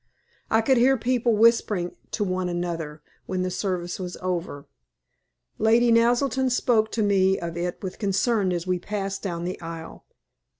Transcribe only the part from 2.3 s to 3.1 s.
another